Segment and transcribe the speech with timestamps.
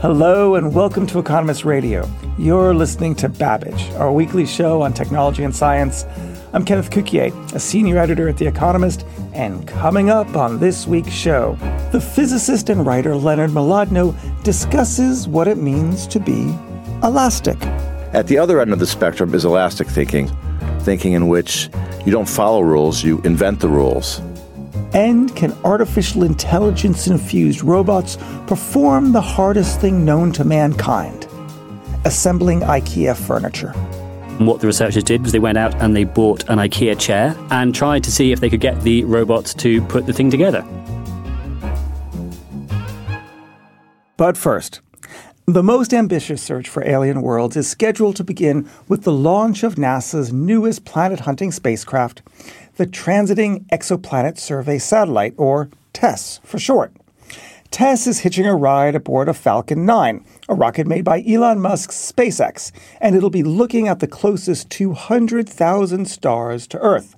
[0.00, 2.08] Hello and welcome to Economist Radio.
[2.38, 6.06] You're listening to Babbage, our weekly show on technology and science.
[6.52, 11.10] I'm Kenneth Cukier, a senior editor at The Economist, and coming up on this week's
[11.10, 11.58] show,
[11.90, 16.56] the physicist and writer Leonard Mlodinow discusses what it means to be
[17.02, 17.60] elastic.
[18.12, 20.30] At the other end of the spectrum is elastic thinking,
[20.82, 21.70] thinking in which
[22.06, 24.20] you don't follow rules, you invent the rules.
[24.94, 31.26] And can artificial intelligence infused robots perform the hardest thing known to mankind?
[32.04, 33.72] Assembling IKEA furniture.
[34.38, 37.74] What the researchers did was they went out and they bought an IKEA chair and
[37.74, 40.64] tried to see if they could get the robots to put the thing together.
[44.16, 44.80] But first,
[45.46, 49.76] the most ambitious search for alien worlds is scheduled to begin with the launch of
[49.76, 52.20] NASA's newest planet hunting spacecraft,
[52.78, 56.92] the Transiting Exoplanet Survey Satellite, or TESS for short.
[57.72, 61.96] TESS is hitching a ride aboard a Falcon 9, a rocket made by Elon Musk's
[61.96, 62.70] SpaceX,
[63.00, 67.16] and it'll be looking at the closest 200,000 stars to Earth.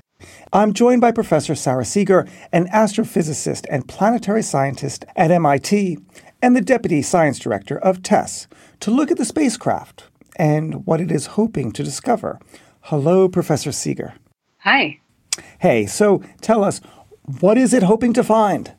[0.50, 5.98] I'm joined by Professor Sara Seager, an astrophysicist and planetary scientist at MIT,
[6.40, 8.48] and the Deputy Science Director of TESS,
[8.80, 10.04] to look at the spacecraft
[10.36, 12.40] and what it is hoping to discover.
[12.84, 14.14] Hello, Professor Seager.
[14.60, 15.00] Hi.
[15.58, 16.80] Hey, so tell us,
[17.40, 18.72] what is it hoping to find?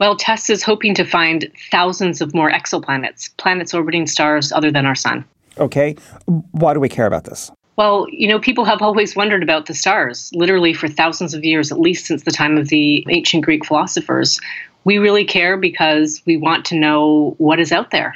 [0.00, 4.86] Well, TESS is hoping to find thousands of more exoplanets, planets orbiting stars other than
[4.86, 5.24] our sun.
[5.58, 5.94] Okay,
[6.26, 7.50] why do we care about this?
[7.76, 11.72] Well, you know, people have always wondered about the stars, literally for thousands of years,
[11.72, 14.40] at least since the time of the ancient Greek philosophers.
[14.84, 18.14] We really care because we want to know what is out there.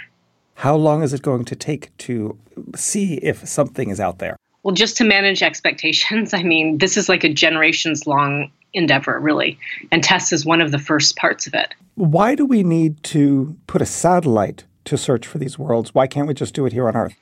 [0.55, 2.37] How long is it going to take to
[2.75, 4.37] see if something is out there?
[4.69, 9.59] Well, just to manage expectations, I mean, this is like a generations long endeavor, really.
[9.91, 11.73] And TESS is one of the first parts of it.
[11.95, 15.95] Why do we need to put a satellite to search for these worlds?
[15.95, 17.17] Why can't we just do it here on Earth?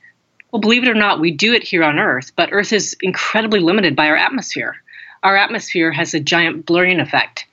[0.51, 3.61] Well, believe it or not, we do it here on Earth, but Earth is incredibly
[3.61, 4.75] limited by our atmosphere.
[5.23, 7.45] Our atmosphere has a giant blurring effect.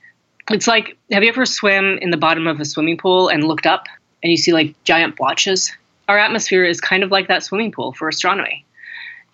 [0.51, 3.65] It's like have you ever swam in the bottom of a swimming pool and looked
[3.65, 3.85] up
[4.21, 5.71] and you see like giant blotches?
[6.09, 8.65] Our atmosphere is kind of like that swimming pool for astronomy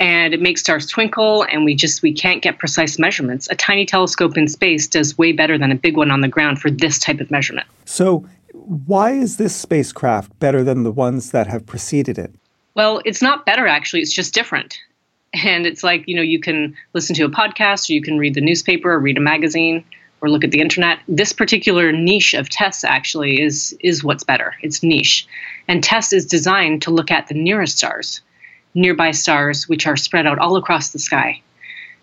[0.02, 3.48] and it makes stars twinkle and we just we can't get precise measurements.
[3.52, 6.60] A tiny telescope in space does way better than a big one on the ground
[6.60, 7.68] for this type of measurement.
[7.86, 12.34] So why is this spacecraft better than the ones that have preceded it?
[12.74, 14.02] Well it's not better actually.
[14.02, 14.80] It's just different.
[15.34, 18.34] And it's like you know you can listen to a podcast or you can read
[18.34, 19.86] the newspaper or read a magazine
[20.20, 20.98] or look at the internet.
[21.08, 24.56] This particular niche of TESS actually is is what's better.
[24.64, 25.28] It's niche.
[25.68, 28.22] And TESS is designed to look at the nearest stars
[28.74, 31.42] nearby stars, which are spread out all across the sky.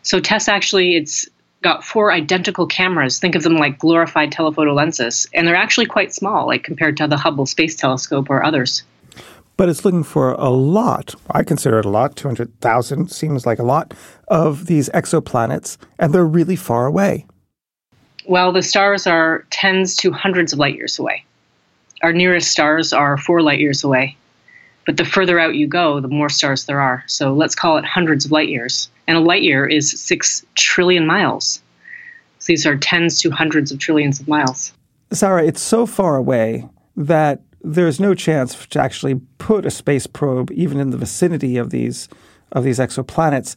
[0.02, 1.28] So TESS actually, it's
[1.62, 3.18] got four identical cameras.
[3.18, 7.06] Think of them like glorified telephoto lenses, and they're actually quite small, like compared to
[7.06, 8.82] the Hubble Space Telescope or others.
[9.56, 11.16] But it's looking for a lot.
[11.32, 12.14] I consider it a lot.
[12.14, 13.92] Two hundred thousand seems like a lot
[14.28, 17.26] of these exoplanets, and they're really far away.
[18.26, 21.24] Well, the stars are tens to hundreds of light years away.
[22.02, 24.16] Our nearest stars are four light years away.
[24.88, 27.04] But the further out you go, the more stars there are.
[27.08, 28.88] So let's call it hundreds of light years.
[29.06, 31.60] And a light year is six trillion miles.
[32.38, 34.72] So these are tens to hundreds of trillions of miles.
[35.12, 36.66] Sara, it's so far away
[36.96, 41.68] that there's no chance to actually put a space probe even in the vicinity of
[41.68, 42.08] these
[42.52, 43.56] of these exoplanets.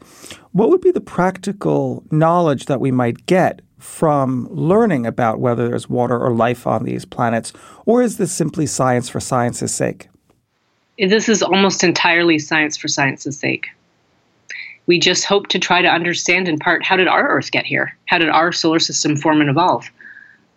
[0.51, 5.89] What would be the practical knowledge that we might get from learning about whether there's
[5.89, 7.53] water or life on these planets,
[7.85, 10.09] or is this simply science for science's sake?
[11.09, 13.67] This is almost entirely science for science's sake.
[14.85, 17.97] We just hope to try to understand in part how did our Earth get here?
[18.05, 19.89] How did our solar system form and evolve?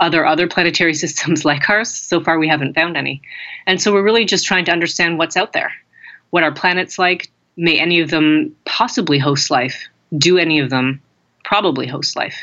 [0.00, 1.88] Are there other planetary systems like ours?
[1.88, 3.22] So far, we haven't found any.
[3.66, 5.72] And so we're really just trying to understand what's out there.
[6.30, 7.30] What are planets like?
[7.56, 9.88] May any of them possibly host life?
[10.18, 11.00] Do any of them
[11.44, 12.36] probably host life?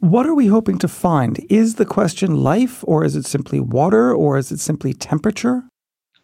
[0.00, 1.44] What are we hoping to find?
[1.48, 5.64] Is the question life, or is it simply water, or is it simply temperature?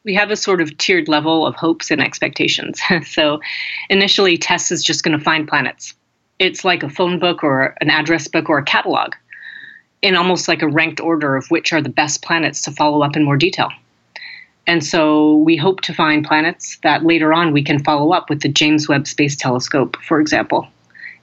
[0.05, 2.81] We have a sort of tiered level of hopes and expectations.
[3.07, 3.41] so
[3.89, 5.95] initially, TESS is just going to find planets.
[6.39, 9.15] It's like a phone book or an address book or a catalog.
[10.03, 13.17] in almost like a ranked order of which are the best planets to follow up
[13.17, 13.71] in more detail.
[14.67, 18.41] And so we hope to find planets that later on we can follow up with
[18.41, 20.69] the James Webb Space Telescope, for example,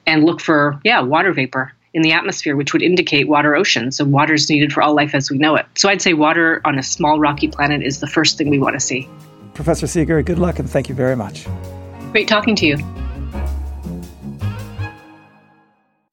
[0.06, 3.99] and look for, yeah, water vapor in the atmosphere, which would indicate water oceans.
[3.99, 5.65] And water is needed for all life as we know it.
[5.75, 8.75] So I'd say water on a small rocky planet is the first thing we want
[8.75, 9.09] to see.
[9.55, 11.47] Professor Seager, good luck and thank you very much.
[12.11, 12.77] Great talking to you.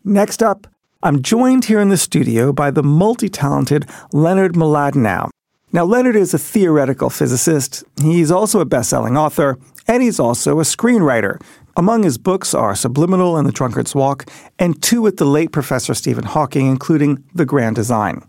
[0.03, 0.67] Next up,
[1.03, 5.29] I'm joined here in the studio by the multi talented Leonard Mlodinow.
[5.71, 7.85] Now, Leonard is a theoretical physicist.
[8.01, 11.43] He's also a best selling author, and he's also a screenwriter.
[11.77, 14.27] Among his books are Subliminal and The Drunkard's Walk,
[14.61, 18.23] and two with the late Professor Stephen Hawking, including The Grand Design.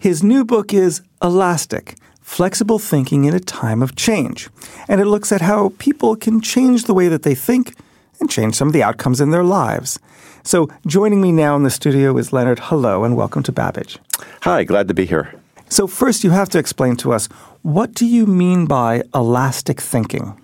[0.00, 4.48] His new book is Elastic Flexible Thinking in a Time of Change,
[4.86, 7.74] and it looks at how people can change the way that they think
[8.20, 9.98] and change some of the outcomes in their lives.
[10.44, 12.60] So, joining me now in the studio is Leonard.
[12.60, 13.98] Hello, and welcome to Babbage.
[14.42, 15.34] Hi, glad to be here.
[15.68, 17.26] So, first, you have to explain to us
[17.62, 20.41] what do you mean by elastic thinking?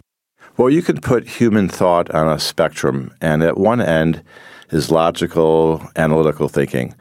[0.59, 4.25] Well, you can put human thought on a spectrum, and at one end
[4.73, 6.97] is logical, analytical thinking.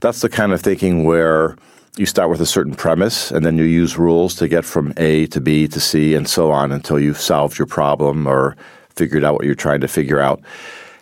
[0.00, 1.56] That's the kind of thinking where
[1.96, 5.28] you start with a certain premise and then you use rules to get from A
[5.28, 8.56] to B to C and so on until you've solved your problem or
[8.96, 10.40] figured out what you're trying to figure out.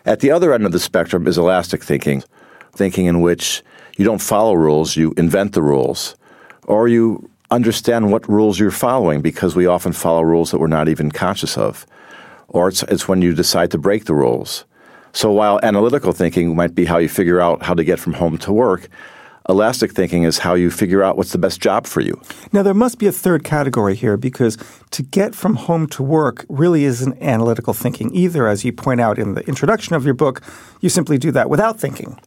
[0.05, 2.23] At the other end of the spectrum is elastic thinking,
[2.73, 3.63] thinking in which
[3.97, 6.15] you don't follow rules, you invent the rules,
[6.67, 10.89] or you understand what rules you're following because we often follow rules that we're not
[10.89, 11.85] even conscious of.
[12.49, 14.65] Or it's, it's when you decide to break the rules.
[15.13, 18.37] So while analytical thinking might be how you figure out how to get from home
[18.39, 18.89] to work,
[19.49, 22.19] Elastic thinking is how you figure out what's the best job for you.
[22.51, 24.57] Now, there must be a third category here because
[24.91, 28.47] to get from home to work really isn't analytical thinking either.
[28.47, 30.41] As you point out in the introduction of your book,
[30.81, 32.19] you simply do that without thinking.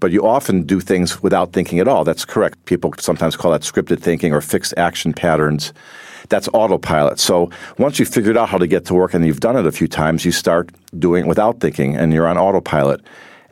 [0.00, 2.04] But you often do things without thinking at all.
[2.04, 2.64] That's correct.
[2.64, 5.72] People sometimes call that scripted thinking or fixed action patterns.
[6.30, 7.20] That's autopilot.
[7.20, 9.72] So once you've figured out how to get to work and you've done it a
[9.72, 13.02] few times, you start doing it without thinking and you're on autopilot.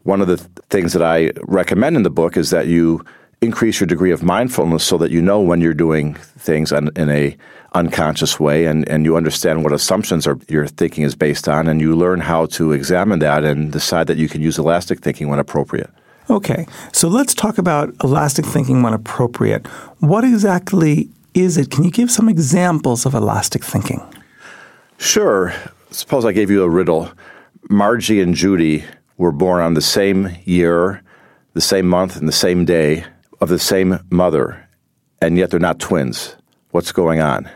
[0.05, 0.39] One of the
[0.71, 3.05] things that I recommend in the book is that you
[3.41, 7.09] increase your degree of mindfulness so that you know when you're doing things in, in
[7.11, 7.37] a
[7.75, 11.81] unconscious way and, and you understand what assumptions are, your thinking is based on and
[11.81, 15.39] you learn how to examine that and decide that you can use elastic thinking when
[15.39, 15.91] appropriate.
[16.30, 19.66] Okay, so let's talk about elastic thinking when appropriate.
[20.00, 21.70] What exactly is it?
[21.70, 24.02] Can you give some examples of elastic thinking?
[24.98, 25.54] Sure.
[25.90, 27.10] Suppose I gave you a riddle.
[27.70, 28.84] Margie and Judy
[29.16, 31.02] were born on the same year,
[31.54, 33.04] the same month, and the same day
[33.40, 34.69] of the same mother,
[35.22, 36.36] and yet they're not twins.
[36.72, 37.48] What's going on?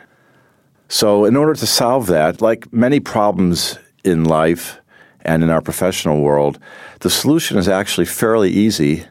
[0.89, 4.79] So, in order to solve that, like many problems in life
[5.23, 6.59] and in our professional world,
[7.01, 9.05] the solution is actually fairly easy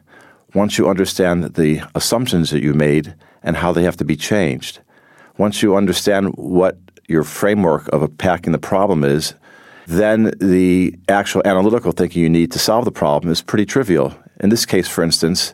[0.54, 4.80] once you understand the assumptions that you made and how they have to be changed.
[5.38, 6.78] Once you understand what
[7.08, 9.34] your framework of attacking the problem is
[9.88, 14.16] then the actual analytical thinking you need to solve the problem is pretty trivial.
[14.40, 15.54] In this case, for instance,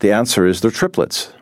[0.00, 1.32] the answer is they're triplets.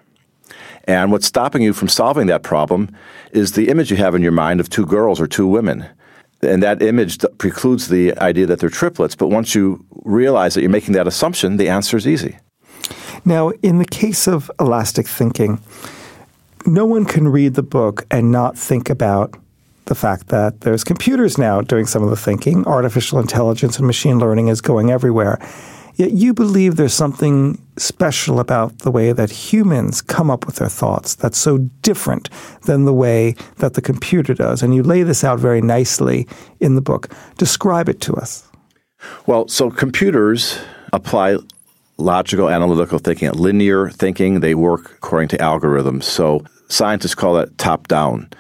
[0.85, 2.91] And what's stopping you from solving that problem
[3.33, 5.87] is the image you have in your mind of two girls or two women.
[6.43, 9.17] And that image precludes the idea that they're triplets.
[9.17, 12.39] But once you realize that you're making that assumption, the answer is easy.
[13.25, 15.61] Now, in the case of elastic thinking,
[16.67, 19.35] no one can read the book and not think about
[19.87, 24.19] the fact that there's computers now doing some of the thinking, artificial intelligence and machine
[24.19, 25.39] learning is going everywhere.
[25.99, 30.69] Yet you believe there's something special about the way that humans come up with their
[30.69, 32.31] thoughts that's so different
[32.67, 34.63] than the way that the computer does.
[34.63, 36.29] And you lay this out very nicely
[36.61, 37.13] in the book.
[37.37, 38.49] Describe it to us.
[39.27, 40.61] Well, so computers
[40.93, 41.39] apply
[41.97, 44.39] logical analytical thinking, linear thinking.
[44.39, 46.05] They work according to algorithms.
[46.05, 48.31] So scientists call that top down.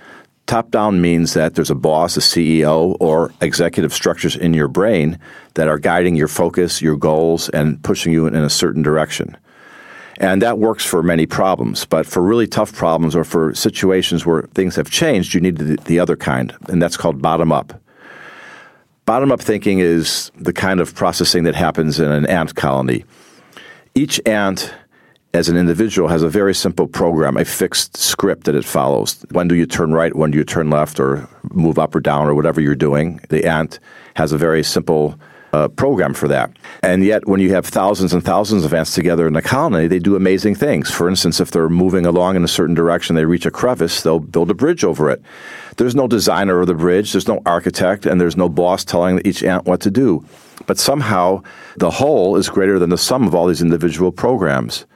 [0.47, 5.19] Top down means that there's a boss, a CEO, or executive structures in your brain
[5.59, 9.37] that are guiding your focus, your goals, and pushing you in a certain direction.
[10.19, 11.85] And that works for many problems.
[11.85, 15.77] But for really tough problems or for situations where things have changed, you need the,
[15.85, 17.73] the other kind, and that's called bottom up.
[19.05, 23.05] Bottom up thinking is the kind of processing that happens in an ant colony.
[23.97, 24.73] Each ant
[25.35, 29.27] as an individual has a very simple program, a fixed script that it follows.
[29.33, 30.15] When do you turn right?
[30.15, 33.21] When do you turn left or move up or down or whatever you're doing?
[33.29, 33.81] The ant
[34.15, 35.19] has a very simple
[35.53, 36.51] uh, program for that.
[36.83, 39.99] And yet, when you have thousands and thousands of ants together in a colony, they
[39.99, 40.91] do amazing things.
[40.91, 44.21] For instance, if they're moving along in a certain direction, they reach a crevice, they'll
[44.21, 45.23] build a bridge over it.
[45.77, 49.43] There's no designer of the bridge, there's no architect, and there's no boss telling each
[49.43, 50.25] ant what to do.
[50.67, 51.43] But somehow,
[51.77, 54.87] the whole is greater than the sum of all these individual programs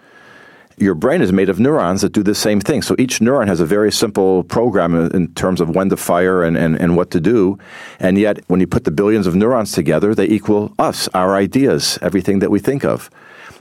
[0.83, 2.83] your brain is made of neurons that do the same thing.
[2.83, 6.57] So each neuron has a very simple program in terms of when to fire and,
[6.57, 7.59] and, and what to do.
[8.01, 11.99] And yet, when you put the billions of neurons together, they equal us, our ideas,
[12.03, 13.09] everything that we think of.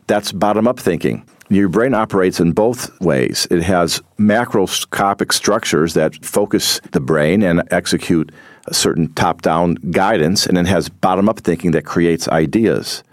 [0.08, 1.24] That's bottom up thinking.
[1.50, 3.48] Your brain operates in both ways.
[3.52, 8.32] It has macroscopic structures that focus the brain and execute
[8.68, 13.04] a certain top down guidance, and it has bottom up thinking that creates ideas.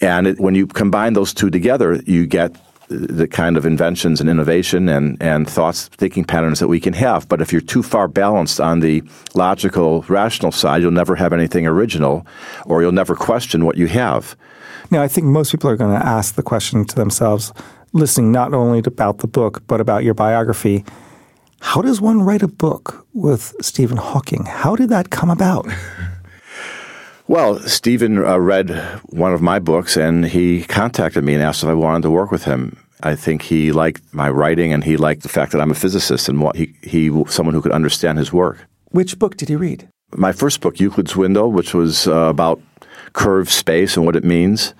[0.00, 2.56] And it, when you combine those two together, you get
[2.88, 7.28] the kind of inventions and innovation and, and thoughts, thinking patterns that we can have.
[7.28, 9.02] But if you're too far balanced on the
[9.34, 12.26] logical, rational side, you'll never have anything original
[12.64, 14.36] or you'll never question what you have.
[14.90, 17.52] Now, I think most people are going to ask the question to themselves,
[17.92, 20.84] listening not only about the book, but about your biography.
[21.60, 24.44] How does one write a book with Stephen Hawking?
[24.44, 25.66] How did that come about?
[27.28, 28.70] Well, Stephen uh, read
[29.06, 32.30] one of my books and he contacted me and asked if I wanted to work
[32.30, 32.78] with him.
[33.02, 36.28] I think he liked my writing and he liked the fact that I'm a physicist
[36.28, 38.66] and what he, he someone who could understand his work.
[38.90, 39.88] Which book did he read?
[40.14, 42.60] My first book, Euclid's Window, which was uh, about
[43.12, 44.72] curved space and what it means.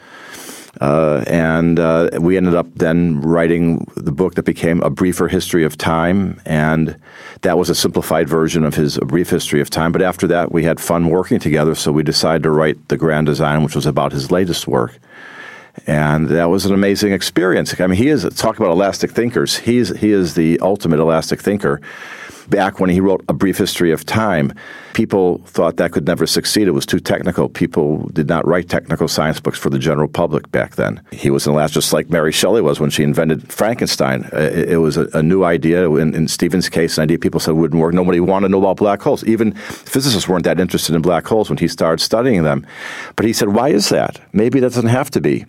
[0.80, 5.64] Uh, and uh, we ended up then writing the book that became A Briefer History
[5.64, 6.40] of Time.
[6.44, 6.96] And
[7.42, 9.92] that was a simplified version of his A Brief History of Time.
[9.92, 13.26] But after that, we had fun working together, so we decided to write The Grand
[13.26, 14.98] Design, which was about his latest work.
[15.86, 17.78] And that was an amazing experience.
[17.78, 21.80] I mean, he is, talk about elastic thinkers, he's, he is the ultimate elastic thinker
[22.48, 24.52] back when he wrote A Brief History of Time,
[24.94, 26.68] people thought that could never succeed.
[26.68, 27.48] It was too technical.
[27.48, 31.00] People did not write technical science books for the general public back then.
[31.12, 34.24] He was in the last, just like Mary Shelley was when she invented Frankenstein.
[34.32, 35.90] Uh, it, it was a, a, new idea.
[35.92, 37.94] In, in Stephen's case, an idea people said wouldn't work.
[37.94, 39.24] Nobody wanted to know about black holes.
[39.24, 42.66] Even physicists weren't that interested in black holes when he started studying them.
[43.16, 44.20] But he said, why is that?
[44.32, 45.46] Maybe that doesn't have to be.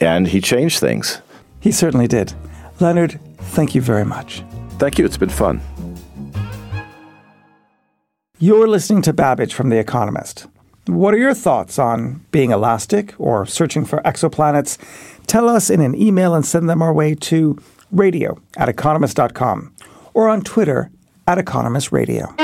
[0.00, 1.20] And he changed things.
[1.60, 2.32] He certainly did.
[2.80, 4.42] Leonard, thank you very much.
[4.78, 5.04] Thank you.
[5.04, 5.60] It's been fun.
[8.42, 10.46] You're listening to Babbage from The Economist.
[10.86, 14.78] What are your thoughts on being elastic or searching for exoplanets?
[15.26, 17.58] Tell us in an email and send them our way to
[17.92, 19.74] radio at economist.com
[20.14, 20.90] or on Twitter
[21.26, 22.34] at Economist Radio.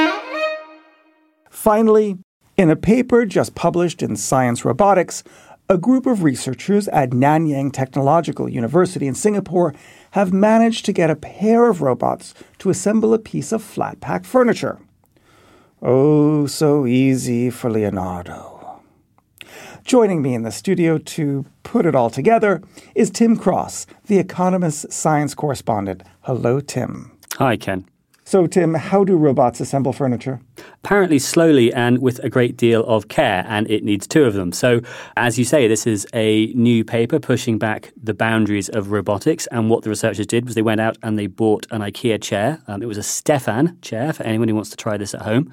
[1.49, 2.19] Finally,
[2.59, 5.25] in a paper just published in Science Robotics,
[5.71, 9.75] a group of researchers at Nanyang Technological University in Singapore
[10.11, 14.27] have managed to get a pair of robots to assemble a piece of flat pack
[14.27, 14.79] furniture.
[15.89, 18.83] Oh, so easy for Leonardo.
[19.85, 22.61] Joining me in the studio to put it all together
[22.97, 26.03] is Tim Cross, the Economist science correspondent.
[26.23, 27.17] Hello, Tim.
[27.35, 27.87] Hi, Ken.
[28.29, 30.41] So, Tim, how do robots assemble furniture?
[30.83, 34.51] Apparently, slowly and with a great deal of care, and it needs two of them.
[34.51, 34.81] So,
[35.17, 39.47] as you say, this is a new paper pushing back the boundaries of robotics.
[39.53, 42.61] And what the researchers did was they went out and they bought an IKEA chair.
[42.67, 45.53] Um, it was a Stefan chair for anyone who wants to try this at home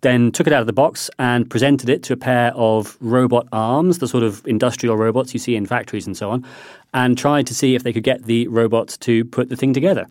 [0.00, 3.48] then took it out of the box and presented it to a pair of robot
[3.50, 6.46] arms, the sort of industrial robots you see in factories and so on,
[6.94, 10.06] and tried to see if they could get the robots to put the thing together.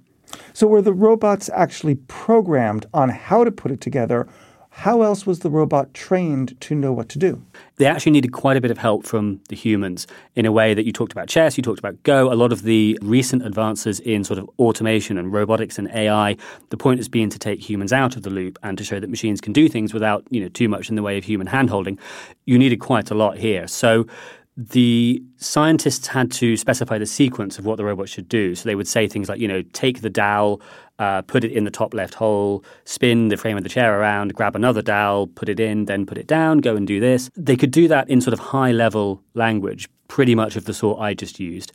[0.54, 4.28] So, were the robots actually programmed on how to put it together?
[4.82, 7.42] How else was the robot trained to know what to do?
[7.78, 10.06] They actually needed quite a bit of help from the humans
[10.36, 12.32] in a way that you talked about chess, you talked about Go.
[12.32, 16.38] A lot of the recent advances in sort of automation and robotics and AI,
[16.70, 19.10] the point has been to take humans out of the loop and to show that
[19.10, 21.98] machines can do things without, you know, too much in the way of human handholding.
[22.46, 23.68] You needed quite a lot here.
[23.68, 24.06] So
[24.58, 28.56] the scientists had to specify the sequence of what the robot should do.
[28.56, 30.62] So they would say things like, you know, take the dowel,
[30.98, 34.34] uh, put it in the top left hole, spin the frame of the chair around,
[34.34, 37.30] grab another dowel, put it in, then put it down, go and do this.
[37.36, 41.00] They could do that in sort of high level language, pretty much of the sort
[41.00, 41.72] I just used.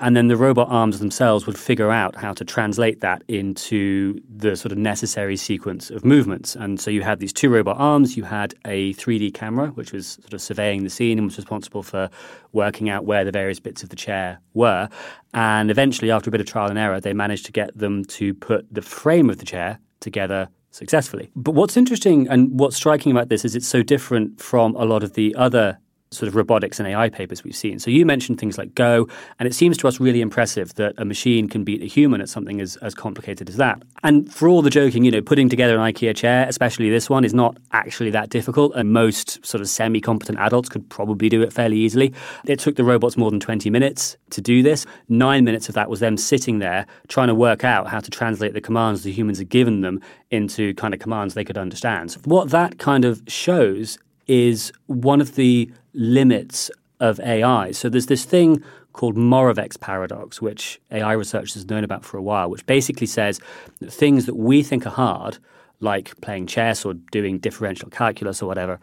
[0.00, 4.56] And then the robot arms themselves would figure out how to translate that into the
[4.56, 6.54] sort of necessary sequence of movements.
[6.54, 10.18] And so you had these two robot arms, you had a 3D camera, which was
[10.20, 12.10] sort of surveying the scene and was responsible for
[12.52, 14.88] working out where the various bits of the chair were.
[15.34, 18.34] And eventually, after a bit of trial and error, they managed to get them to
[18.34, 21.30] put the frame of the chair together successfully.
[21.34, 25.02] But what's interesting and what's striking about this is it's so different from a lot
[25.02, 25.78] of the other
[26.10, 27.78] sort of robotics and AI papers we've seen.
[27.78, 31.04] So you mentioned things like Go, and it seems to us really impressive that a
[31.04, 33.82] machine can beat a human at something as, as complicated as that.
[34.02, 37.24] And for all the joking, you know, putting together an IKEA chair, especially this one,
[37.24, 41.52] is not actually that difficult, and most sort of semi-competent adults could probably do it
[41.52, 42.14] fairly easily.
[42.46, 44.86] It took the robots more than 20 minutes to do this.
[45.08, 48.54] Nine minutes of that was them sitting there trying to work out how to translate
[48.54, 50.00] the commands the humans had given them
[50.30, 52.10] into kind of commands they could understand.
[52.12, 56.70] So what that kind of shows is one of the limits
[57.00, 57.72] of AI.
[57.72, 62.22] So there's this thing called Moravec's paradox, which AI researchers have known about for a
[62.22, 63.40] while, which basically says
[63.80, 65.38] that things that we think are hard,
[65.80, 68.80] like playing chess or doing differential calculus or whatever,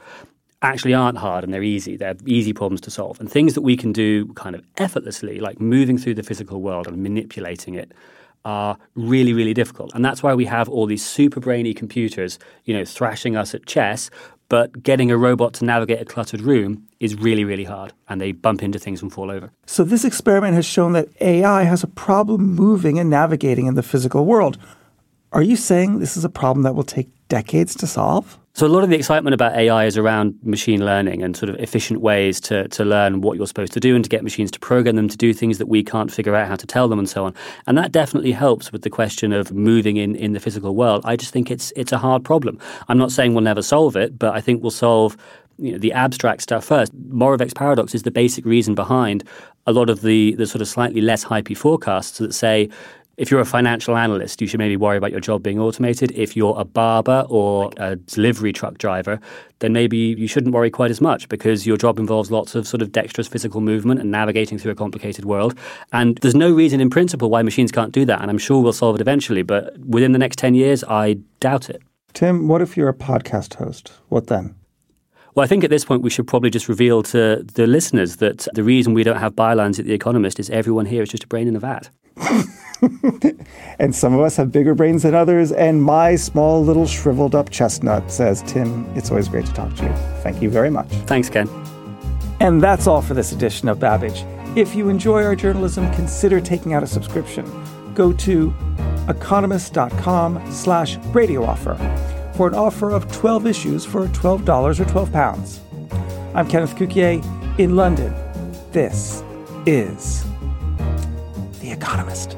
[0.62, 1.98] actually aren't hard and they're easy.
[1.98, 3.20] They're easy problems to solve.
[3.20, 6.88] And things that we can do kind of effortlessly, like moving through the physical world
[6.88, 7.92] and manipulating it,
[8.46, 9.92] are really, really difficult.
[9.96, 13.66] And that's why we have all these super brainy computers, you know, thrashing us at
[13.66, 14.12] chess,
[14.50, 17.94] but getting a robot to navigate a cluttered room is really, really hard.
[18.08, 19.52] And they bump into things and fall over.
[19.66, 23.84] So this experiment has shown that AI has a problem moving and navigating in the
[23.84, 24.58] physical world.
[25.32, 28.40] Are you saying this is a problem that will take decades to solve?
[28.56, 31.58] So a lot of the excitement about AI is around machine learning and sort of
[31.58, 34.62] efficient ways to, to learn what you're supposed to do and to get machines to
[34.62, 37.10] program them to do things that we can't figure out how to tell them and
[37.10, 37.34] so on.
[37.68, 41.02] And that definitely helps with the question of moving in, in the physical world.
[41.04, 42.58] I just think it's it's a hard problem.
[42.88, 45.18] I'm not saying we'll never solve it, but I think we'll solve
[45.58, 46.94] you know, the abstract stuff first.
[47.10, 49.26] Moravec's paradox is the basic reason behind
[49.68, 52.70] a lot of the, the sort of slightly less hypey forecasts that say
[53.18, 56.12] if you're a financial analyst, you should maybe worry about your job being automated.
[56.12, 59.20] If you're a barber or a delivery truck driver,
[59.60, 62.82] then maybe you shouldn't worry quite as much because your job involves lots of sort
[62.82, 65.58] of dexterous physical movement and navigating through a complicated world.
[65.94, 68.22] And there's no reason in principle why machines can't do that.
[68.22, 69.44] And I'm sure we'll solve it eventually.
[69.44, 71.82] But within the next 10 years, I doubt it.
[72.14, 73.92] Tim, what if you're a podcast host?
[74.10, 74.56] What then?
[75.36, 78.48] Well, I think at this point we should probably just reveal to the listeners that
[78.54, 81.28] the reason we don't have bylines at The Economist is everyone here is just a
[81.28, 81.90] brain in a vat.
[83.80, 85.52] and some of us have bigger brains than others.
[85.52, 89.84] And my small little shriveled up chestnut says, Tim, it's always great to talk to
[89.84, 89.94] you.
[90.22, 90.88] Thank you very much.
[91.08, 91.50] Thanks, Ken.
[92.40, 94.26] And that's all for this edition of Babbage.
[94.56, 97.46] If you enjoy our journalism, consider taking out a subscription.
[97.94, 98.54] Go to
[99.10, 101.76] economist.com slash radio offer
[102.36, 105.62] for an offer of 12 issues for $12 or 12 pounds.
[106.34, 107.24] I'm Kenneth Cukier
[107.60, 108.14] in London.
[108.72, 109.24] This
[109.66, 110.26] is
[111.62, 112.38] The Economist.